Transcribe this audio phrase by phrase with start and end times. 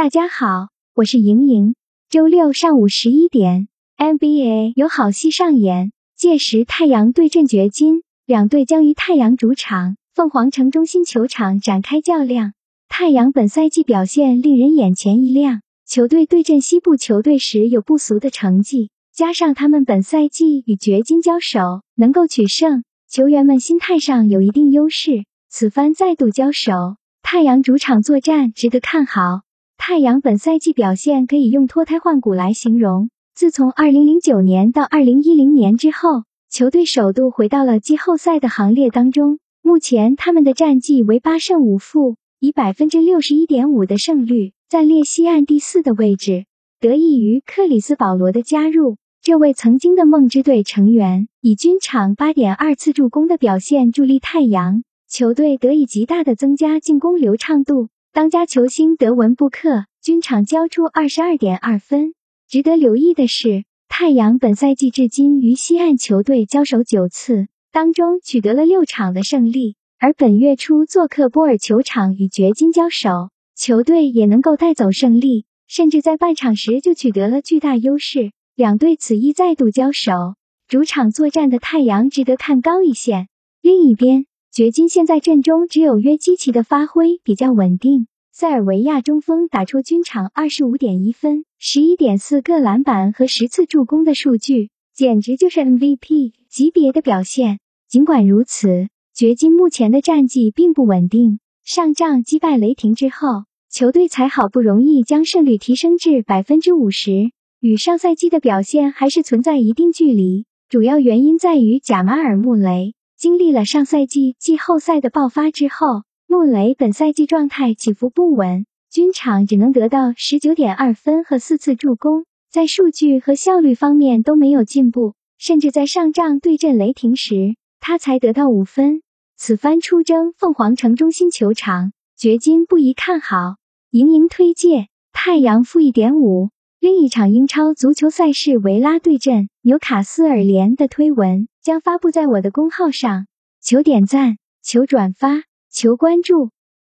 [0.00, 1.74] 大家好，我是莹莹。
[2.08, 3.68] 周六上午十一点
[3.98, 12.54] ，NBA 有好戏上演，届时太阳对阵掘金，两队将于太阳主场凤凰城中心球场展开较量。
[12.88, 25.26] 太阳本赛季表现令人眼前一亮，球队对阵西部球队时有不俗的成绩，加上他们本赛季与掘金交手能够取胜，球员们心态上有一定优势。
[25.50, 29.42] 此番再度交手，太阳主场作战值得看好。
[29.90, 33.10] 太阳本赛季表现可以用脱胎换骨来形容。
[33.34, 39.40] 自从2009年到2010年之后，球队首度回到了季后赛的行列当中。
[39.62, 46.44] 目前他们的战绩为八胜五负，以百分之六十一点五的胜率暂列西岸第四的位置。
[46.78, 57.88] 得益于克里斯保罗的加入，这位曾经的梦之队成员以均场八点二次助攻的表现助力太阳球队得以极大的增加进攻流畅度。
[58.12, 62.14] 当家球星德文布克均场交出二十二点二分。
[62.48, 69.76] 值得留意的是，太阳本赛季至今与西岸球队交手九次，当中取得了六场的胜利。
[70.00, 78.32] 而本月初做客波尔球场与掘金交手，球队也能够带走胜利，甚至在半场时就取得了巨大优势。
[78.56, 80.34] 两队此役再度交手，
[80.66, 83.28] 主场作战的太阳值得看高一线。
[83.62, 84.26] 另一边。
[84.52, 97.60] 掘金现在阵中只有约基奇的发挥比较稳定，塞尔维亚中锋打出均场二十五点一分、十一点四个篮板和十次助攻的数据，简直就是 MVP 级别的表现。
[97.88, 101.38] 尽管如此，掘金目前的战绩并不稳定。
[101.62, 110.46] 上仗击败雷霆之后，球队才好不容易将胜率提升至百分之五十，与上赛季的表现还是存在一定距离。
[110.68, 112.94] 主要原因在于贾马尔·穆雷。
[113.20, 129.02] 经历了上赛季季后赛的爆发之后，穆雷本赛季状态起伏不稳，均场只能得到十九点二分和四次助攻，在数据和效率方面都没有进步，甚至在上仗对阵雷霆时，他才得到五分。
[129.36, 133.56] 此番出征凤凰城中心球场，掘金不宜看好。
[133.90, 136.48] 盈盈推介太阳负一点五。
[136.80, 143.26] 另一场英超足球赛事维拉对阵纽卡斯尔联的推文将发布在我的公号上，
[143.60, 146.52] 求点赞，求转发，求关注。